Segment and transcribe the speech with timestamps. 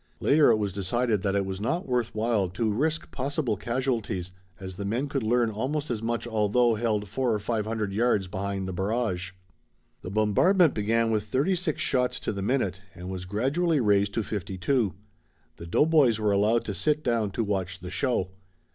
[0.19, 4.75] Later it was decided that it was not worth while to risk possible casualties, as
[4.75, 8.67] the men could learn almost as much although held four or five hundred yards behind
[8.67, 9.33] the barrage.
[10.01, 14.23] The bombardment began with thirty six shots to the minute and was gradually raised to
[14.23, 14.95] fifty two.
[15.57, 18.31] The doughboys were allowed to sit down to watch the show.